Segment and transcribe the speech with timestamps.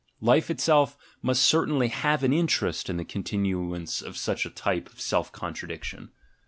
[0.33, 4.99] —Life itself must certainly have an interest in the continuance of such a type of
[4.99, 6.09] self con tradiction.